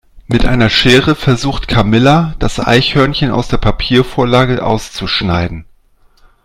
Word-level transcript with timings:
Mit 0.25 0.47
einer 0.47 0.71
Schere 0.71 1.13
versucht 1.13 1.67
Camilla 1.67 2.33
das 2.39 2.59
Eichhörnchen 2.59 3.29
aus 3.29 3.49
der 3.49 3.57
Papiervorlage 3.59 4.65
auszuschneiden. 4.65 5.65